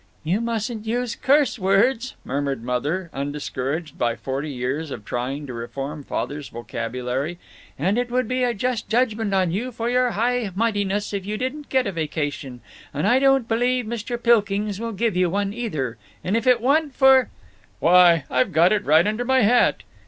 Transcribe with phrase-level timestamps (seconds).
[0.23, 6.03] "You mustn't use curse words," murmured Mother, undiscouraged by forty years of trying to reform
[6.03, 7.37] Father's vocabulary.
[7.77, 11.37] "And it would be a just judgment on you for your high mightiness if you
[11.37, 12.61] didn't get a vacation,
[12.91, 14.17] and I don't believe Mr.
[14.19, 17.29] Pilkings will give you one, either, and if it wa'n't for"
[17.79, 19.83] "Why, I've got it right under my hat."